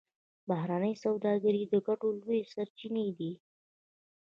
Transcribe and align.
بهرنۍ 0.47 0.93
سوداګري 1.03 1.63
د 1.67 1.73
ګټو 1.87 2.07
لویې 2.19 2.49
سرچینې 2.53 3.07
دي 3.17 3.31